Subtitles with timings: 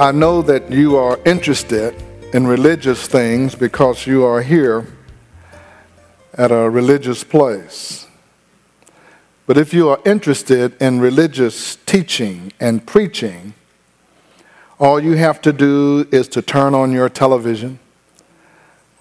[0.00, 1.94] I know that you are interested
[2.32, 4.86] in religious things because you are here
[6.32, 8.06] at a religious place.
[9.46, 13.52] But if you are interested in religious teaching and preaching,
[14.78, 17.78] all you have to do is to turn on your television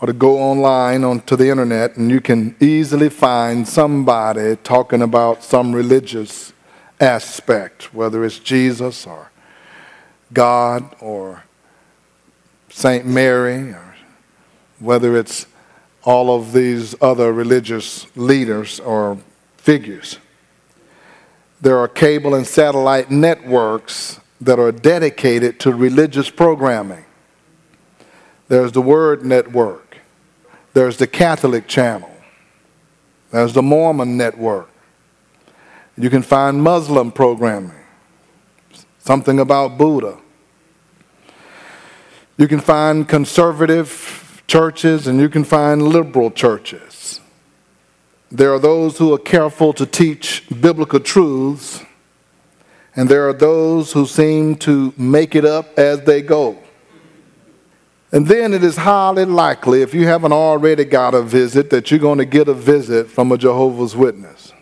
[0.00, 5.44] or to go online onto the internet and you can easily find somebody talking about
[5.44, 6.52] some religious
[6.98, 9.29] aspect, whether it's Jesus or
[10.32, 11.44] God or
[12.68, 13.04] St.
[13.04, 13.96] Mary, or
[14.78, 15.46] whether it's
[16.04, 19.18] all of these other religious leaders or
[19.56, 20.18] figures.
[21.60, 27.04] There are cable and satellite networks that are dedicated to religious programming.
[28.48, 29.98] There's the Word Network,
[30.72, 32.10] there's the Catholic Channel,
[33.30, 34.68] there's the Mormon Network.
[35.98, 37.79] You can find Muslim programming
[39.00, 40.18] something about Buddha.
[42.36, 47.20] You can find conservative churches and you can find liberal churches.
[48.30, 51.84] There are those who are careful to teach biblical truths,
[52.94, 56.56] and there are those who seem to make it up as they go.
[58.12, 62.00] And then it is highly likely, if you haven't already got a visit, that you're
[62.00, 64.52] going to get a visit from a Jehovah's Witness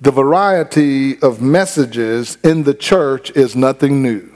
[0.00, 4.30] the variety of messages in the church is nothing new.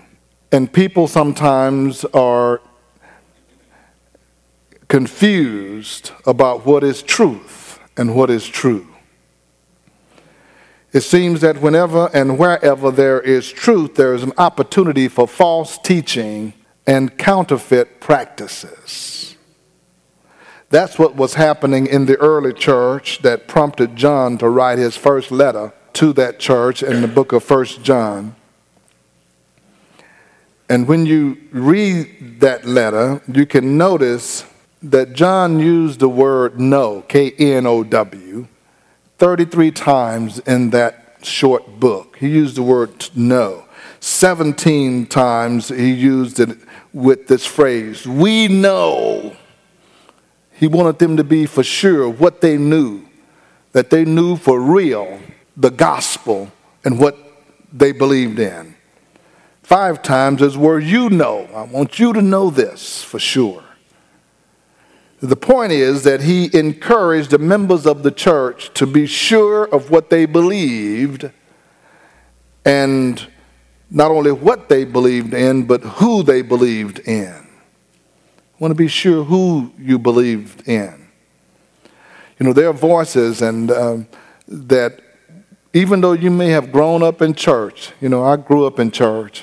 [0.50, 2.60] And people sometimes are
[4.88, 8.88] confused about what is truth and what is true.
[10.92, 15.78] It seems that whenever and wherever there is truth, there is an opportunity for false
[15.78, 16.52] teaching
[16.86, 19.36] and counterfeit practices.
[20.72, 25.30] That's what was happening in the early church that prompted John to write his first
[25.30, 28.34] letter to that church in the book of First John.
[30.70, 34.46] And when you read that letter, you can notice
[34.82, 38.48] that John used the word know, K N O W,
[39.18, 42.16] 33 times in that short book.
[42.16, 43.66] He used the word know.
[44.00, 46.56] 17 times he used it
[46.94, 49.36] with this phrase, we know
[50.54, 53.06] he wanted them to be for sure what they knew,
[53.72, 55.20] that they knew for real
[55.56, 56.50] the gospel
[56.84, 57.16] and what
[57.72, 58.74] they believed in.
[59.62, 61.48] Five times is where you know.
[61.54, 63.62] I want you to know this for sure.
[65.20, 69.90] The point is that he encouraged the members of the church to be sure of
[69.90, 71.30] what they believed
[72.64, 73.24] and
[73.88, 77.42] not only what they believed in, but who they believed in
[78.62, 81.08] want to be sure who you believed in.
[82.38, 84.06] You know, there are voices and um,
[84.46, 85.00] that
[85.72, 88.92] even though you may have grown up in church, you know, I grew up in
[88.92, 89.42] church,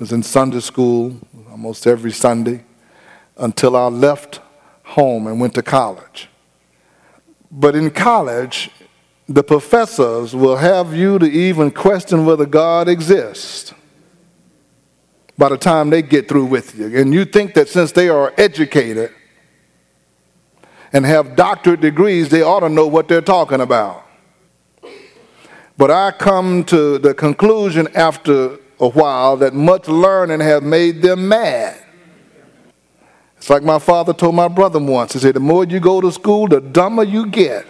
[0.00, 1.16] was in Sunday school
[1.48, 2.64] almost every Sunday
[3.36, 4.40] until I left
[4.82, 6.28] home and went to college.
[7.52, 8.68] But in college,
[9.28, 13.74] the professors will have you to even question whether God exists
[15.38, 16.98] by the time they get through with you.
[16.98, 19.14] And you think that since they are educated
[20.92, 24.04] and have doctorate degrees, they ought to know what they're talking about.
[25.76, 31.28] But I come to the conclusion after a while that much learning has made them
[31.28, 31.84] mad.
[33.36, 35.12] It's like my father told my brother once.
[35.12, 37.64] He said, The more you go to school, the dumber you get.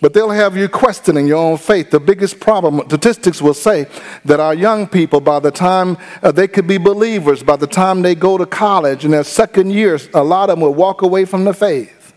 [0.00, 1.90] But they'll have you questioning your own faith.
[1.90, 3.86] The biggest problem, statistics will say
[4.26, 8.02] that our young people, by the time uh, they could be believers, by the time
[8.02, 11.24] they go to college in their second year, a lot of them will walk away
[11.24, 12.12] from the faith.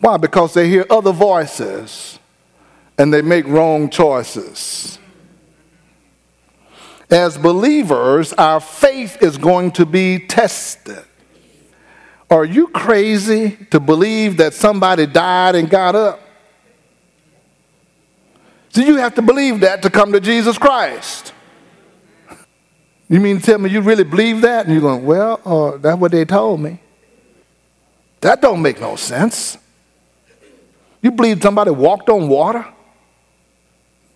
[0.00, 0.16] Why?
[0.16, 2.18] Because they hear other voices
[2.98, 4.98] and they make wrong choices.
[7.10, 11.04] as believers, our faith is going to be tested.
[12.32, 16.18] Are you crazy to believe that somebody died and got up?
[18.70, 21.34] So you have to believe that to come to Jesus Christ.
[23.06, 24.64] You mean to tell me you really believe that?
[24.64, 26.80] And you're going, well, uh, that's what they told me.
[28.22, 29.58] That don't make no sense.
[31.02, 32.64] You believe somebody walked on water?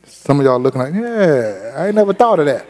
[0.07, 2.67] Some of y'all looking like, yeah, I ain't never thought of that.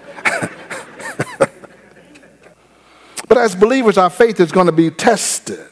[3.29, 5.67] But as believers, our faith is going to be tested.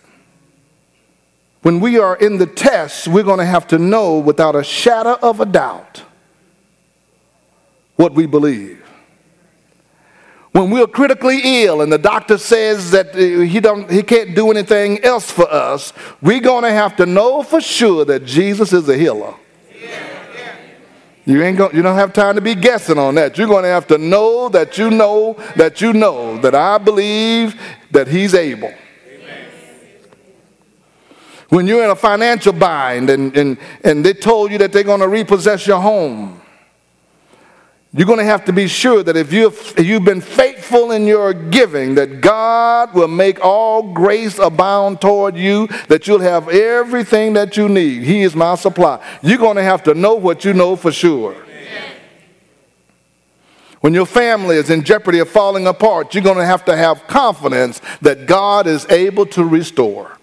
[1.62, 5.16] When we are in the test, we're going to have to know without a shadow
[5.22, 6.02] of a doubt
[7.96, 8.84] what we believe.
[10.52, 14.50] When we're critically ill and the doctor says that uh, he, don't, he can't do
[14.50, 15.92] anything else for us,
[16.22, 19.34] we're going to have to know for sure that Jesus is a healer.
[21.26, 23.38] You ain't you don't have time to be guessing on that.
[23.38, 27.58] You're going to have to know that you know that you know that I believe
[27.92, 28.72] that he's able.
[31.48, 35.00] When you're in a financial bind and, and, and they told you that they're going
[35.00, 36.40] to repossess your home,
[37.96, 41.06] you're going to have to be sure that if you've, if you've been faithful in
[41.06, 47.34] your giving, that God will make all grace abound toward you, that you'll have everything
[47.34, 48.02] that you need.
[48.02, 49.00] He is my supply.
[49.22, 51.36] You're going to have to know what you know for sure.
[53.80, 57.06] When your family is in jeopardy of falling apart, you're going to have to have
[57.06, 60.18] confidence that God is able to restore.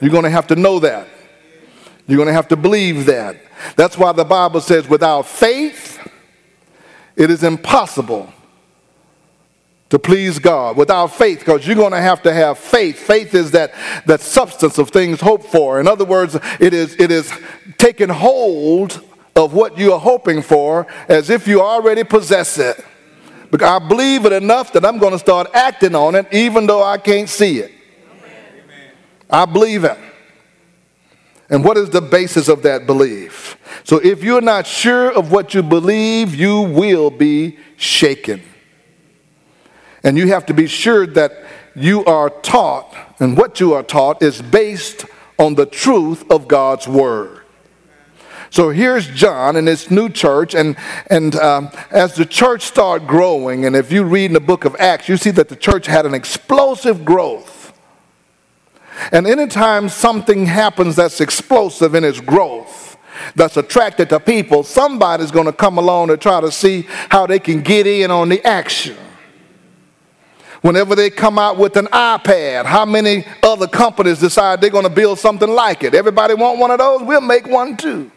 [0.00, 1.06] You're going to have to know that.
[2.08, 3.36] You're going to have to believe that.
[3.76, 5.95] That's why the Bible says, without faith,
[7.16, 8.32] it is impossible
[9.88, 12.98] to please God without faith because you're going to have to have faith.
[12.98, 13.72] Faith is that,
[14.06, 15.80] that substance of things hoped for.
[15.80, 17.32] In other words, it is, it is
[17.78, 19.02] taking hold
[19.36, 22.84] of what you are hoping for as if you already possess it.
[23.50, 26.82] Because I believe it enough that I'm going to start acting on it even though
[26.82, 27.72] I can't see it.
[29.30, 29.98] I believe it.
[31.48, 33.56] And what is the basis of that belief?
[33.84, 38.42] So if you're not sure of what you believe, you will be shaken.
[40.02, 41.44] And you have to be sure that
[41.74, 45.04] you are taught, and what you are taught is based
[45.38, 47.42] on the truth of God's word.
[48.50, 50.76] So here's John in his new church, and,
[51.10, 54.74] and um, as the church started growing, and if you read in the book of
[54.76, 57.55] Acts, you see that the church had an explosive growth.
[59.12, 62.96] And anytime something happens that's explosive in its growth,
[63.34, 67.38] that's attracted to people, somebody's going to come along to try to see how they
[67.38, 68.96] can get in on the action.
[70.62, 74.90] Whenever they come out with an iPad, how many other companies decide they're going to
[74.90, 75.94] build something like it?
[75.94, 77.02] Everybody want one of those?
[77.02, 78.10] We'll make one too.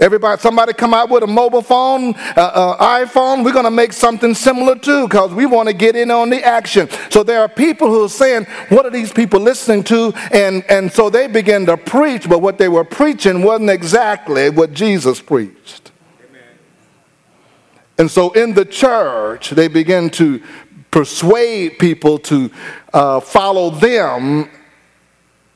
[0.00, 3.92] Everybody, somebody come out with a mobile phone, uh, uh, iPhone, we're going to make
[3.92, 6.88] something similar too because we want to get in on the action.
[7.10, 10.14] So there are people who are saying, what are these people listening to?
[10.32, 14.72] And, and so they begin to preach, but what they were preaching wasn't exactly what
[14.72, 15.92] Jesus preached.
[16.30, 16.42] Amen.
[17.98, 20.42] And so in the church, they begin to
[20.90, 22.50] persuade people to
[22.94, 24.48] uh, follow them,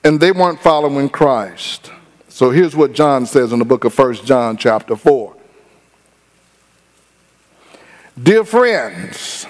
[0.04, 1.90] and they weren't following Christ.
[2.34, 5.36] So here's what John says in the book of 1 John, chapter 4.
[8.20, 9.46] Dear friends,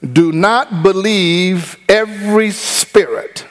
[0.00, 3.46] do not believe every spirit,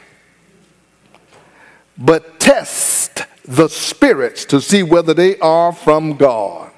[1.96, 6.72] but test the spirits to see whether they are from God.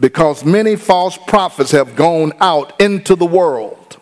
[0.00, 3.98] Because many false prophets have gone out into the world.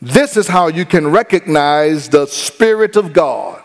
[0.00, 3.64] This is how you can recognize the Spirit of God.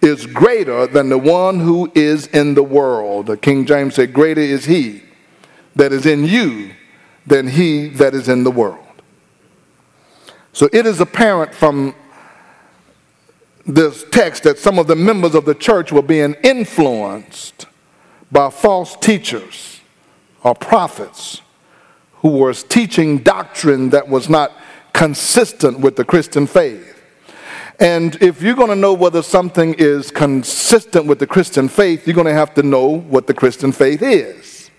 [0.00, 3.26] is greater than the one who is in the world.
[3.26, 5.02] The King James said, Greater is he
[5.76, 6.72] that is in you
[7.26, 8.84] than he that is in the world.
[10.52, 11.94] So it is apparent from
[13.66, 17.66] this text that some of the members of the church were being influenced
[18.32, 19.80] by false teachers
[20.42, 21.42] or prophets
[22.14, 24.52] who were teaching doctrine that was not
[24.92, 26.97] consistent with the Christian faith.
[27.80, 32.14] And if you're going to know whether something is consistent with the Christian faith, you're
[32.14, 34.70] going to have to know what the Christian faith is.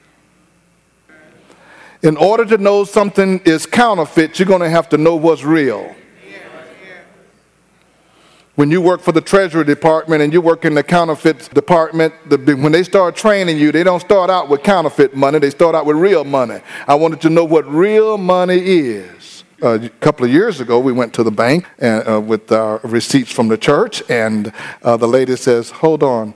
[2.01, 5.95] In order to know something is counterfeit, you're going to have to know what's real.
[8.55, 12.37] When you work for the Treasury Department and you work in the counterfeit department, the,
[12.55, 15.85] when they start training you, they don't start out with counterfeit money, they start out
[15.85, 16.59] with real money.
[16.85, 19.18] I wanted to know what real money is.
[19.61, 22.79] Uh, a couple of years ago, we went to the bank and, uh, with our
[22.83, 26.33] receipts from the church, and uh, the lady says, Hold on,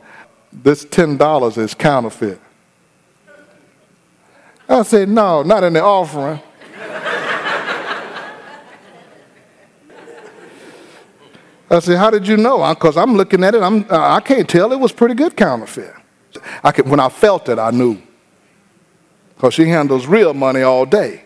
[0.52, 2.42] this $10 is counterfeit.
[4.68, 6.42] I said, No, not in the offering.
[11.70, 12.68] I said, How did you know?
[12.74, 14.74] Because I'm looking at it, I'm, I can't tell.
[14.74, 15.94] It was pretty good counterfeit.
[16.62, 18.02] I could, when I felt it, I knew.
[19.36, 21.24] Because she handles real money all day.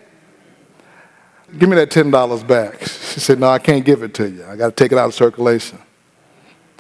[1.56, 2.82] Give me that $10 back.
[2.82, 4.46] She said, No, I can't give it to you.
[4.46, 5.80] I got to take it out of circulation.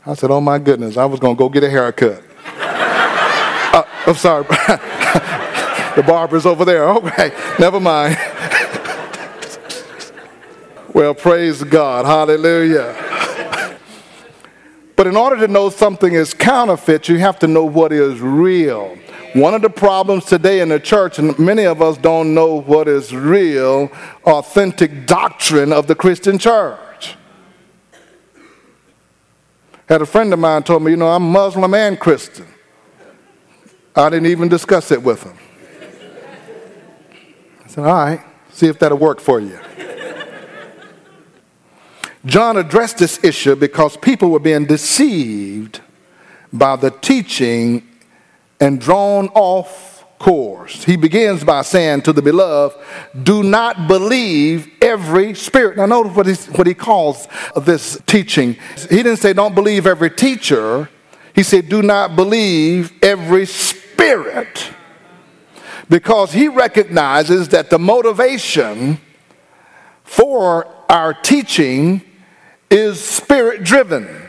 [0.05, 2.21] I said, Oh my goodness, I was going to go get a haircut.
[2.45, 4.43] uh, I'm sorry.
[5.95, 6.88] the barber's over there.
[6.97, 8.17] Okay, never mind.
[10.93, 12.05] well, praise God.
[12.05, 13.05] Hallelujah.
[14.97, 18.97] But in order to know something is counterfeit, you have to know what is real.
[19.38, 22.88] One of the problems today in the church, and many of us don't know what
[22.88, 23.91] is real,
[24.25, 27.15] authentic doctrine of the Christian church.
[29.88, 32.48] Had a friend of mine told me, you know, I'm Muslim and Christian.
[33.96, 35.38] I didn't even discuss it with him.
[37.63, 39.60] I said, all right, see if that'll work for you.
[42.25, 45.82] John addressed this issue because people were being deceived
[46.51, 47.88] by the teaching
[48.60, 50.84] and drawn off course.
[50.84, 52.78] He begins by saying to the beloved,
[53.24, 55.78] Do not believe every spirit.
[55.78, 58.56] Now, notice what, what he calls this teaching.
[58.90, 60.90] He didn't say, Don't believe every teacher.
[61.36, 64.72] He said, Do not believe every spirit.
[65.90, 69.00] Because he recognizes that the motivation
[70.04, 72.02] for our teaching
[72.70, 74.26] is spirit driven.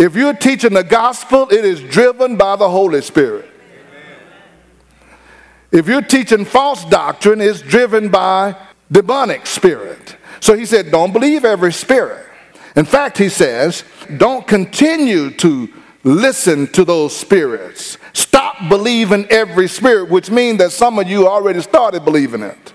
[0.00, 3.46] If you're teaching the gospel, it is driven by the Holy Spirit.
[5.70, 8.56] If you're teaching false doctrine, it's driven by
[8.90, 10.16] demonic spirit.
[10.40, 12.26] So he said, don't believe every spirit.
[12.76, 13.84] In fact, he says,
[14.16, 15.68] don't continue to
[16.02, 17.98] listen to those spirits.
[18.14, 22.72] Stop believing every spirit, which means that some of you already started believing it.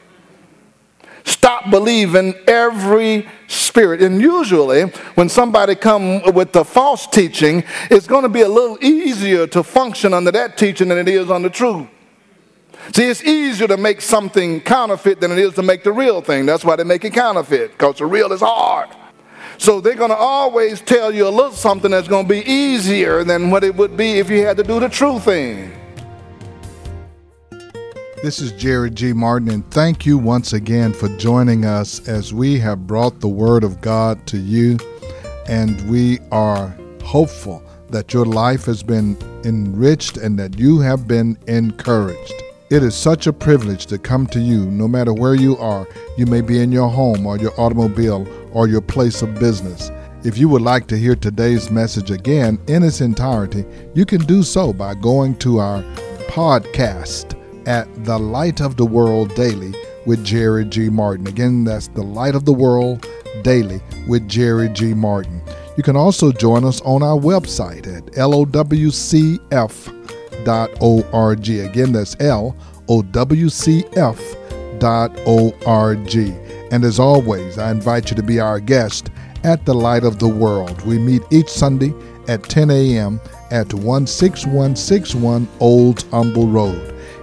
[1.25, 4.01] Stop believing every spirit.
[4.01, 4.83] And usually,
[5.15, 9.63] when somebody come with the false teaching, it's going to be a little easier to
[9.63, 11.87] function under that teaching than it is under truth.
[12.93, 16.45] See, it's easier to make something counterfeit than it is to make the real thing.
[16.45, 18.89] That's why they make it counterfeit, because the real is hard.
[19.57, 23.23] So they're going to always tell you a little something that's going to be easier
[23.23, 25.71] than what it would be if you had to do the true thing.
[28.23, 29.11] This is Jerry G.
[29.11, 33.63] Martin, and thank you once again for joining us as we have brought the Word
[33.63, 34.77] of God to you.
[35.47, 41.37] And we are hopeful that your life has been enriched and that you have been
[41.47, 42.33] encouraged.
[42.71, 45.85] It is such a privilege to come to you no matter where you are.
[46.17, 49.91] You may be in your home or your automobile or your place of business.
[50.23, 54.41] If you would like to hear today's message again in its entirety, you can do
[54.41, 55.83] so by going to our
[56.29, 59.73] podcast at The Light of the World Daily
[60.05, 60.89] with Jerry G.
[60.89, 61.27] Martin.
[61.27, 63.07] Again, that's The Light of the World
[63.43, 64.93] Daily with Jerry G.
[64.93, 65.41] Martin.
[65.77, 69.39] You can also join us on our website at lowcf.org.
[71.49, 73.15] Again, that's lowcf.org.
[76.71, 79.09] And as always, I invite you to be our guest
[79.43, 80.81] at the Light of the World.
[80.85, 81.93] We meet each Sunday
[82.27, 83.19] at 10 a.m.
[83.51, 86.94] at 16161 Old Humble Road.